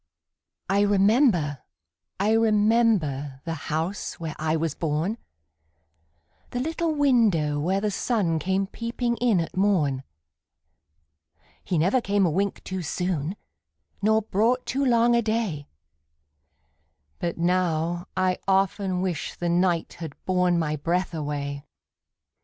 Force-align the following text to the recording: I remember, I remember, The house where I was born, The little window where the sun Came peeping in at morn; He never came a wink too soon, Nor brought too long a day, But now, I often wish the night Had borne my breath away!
I 0.67 0.79
remember, 0.81 1.59
I 2.19 2.31
remember, 2.31 3.39
The 3.45 3.53
house 3.69 4.19
where 4.19 4.35
I 4.39 4.55
was 4.55 4.73
born, 4.73 5.19
The 6.49 6.59
little 6.59 6.95
window 6.95 7.59
where 7.59 7.79
the 7.81 7.91
sun 7.91 8.39
Came 8.39 8.65
peeping 8.65 9.17
in 9.17 9.39
at 9.39 9.55
morn; 9.55 10.01
He 11.63 11.77
never 11.77 12.01
came 12.01 12.25
a 12.25 12.31
wink 12.31 12.63
too 12.63 12.81
soon, 12.81 13.35
Nor 14.01 14.23
brought 14.23 14.65
too 14.65 14.83
long 14.83 15.15
a 15.15 15.21
day, 15.21 15.69
But 17.19 17.37
now, 17.37 18.07
I 18.17 18.39
often 18.47 19.01
wish 19.03 19.35
the 19.35 19.49
night 19.49 19.97
Had 19.99 20.15
borne 20.25 20.57
my 20.57 20.77
breath 20.77 21.13
away! 21.13 21.63